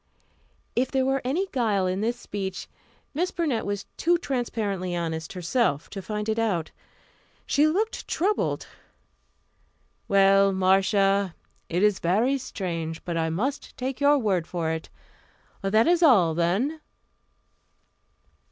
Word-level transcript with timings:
If 0.75 0.89
there 0.89 1.05
were 1.05 1.21
any 1.23 1.45
guile 1.51 1.85
in 1.85 2.01
this 2.01 2.19
speech, 2.19 2.67
Miss 3.13 3.29
Burnett 3.29 3.67
was 3.67 3.85
too 3.97 4.17
transparently 4.17 4.95
honest 4.95 5.33
herself 5.33 5.91
to 5.91 6.01
find 6.01 6.27
it 6.27 6.39
out. 6.39 6.71
She 7.45 7.67
looked 7.67 8.07
troubled. 8.07 8.65
"Well, 10.07 10.53
Marcia, 10.53 11.35
it 11.69 11.83
is 11.83 11.99
very 11.99 12.39
strange, 12.39 13.05
but 13.05 13.15
I 13.15 13.29
must 13.29 13.77
take 13.77 14.01
your 14.01 14.17
word 14.17 14.47
for 14.47 14.71
it. 14.71 14.89
That 15.61 15.85
is 15.87 16.01
all, 16.01 16.33
then." 16.33 16.81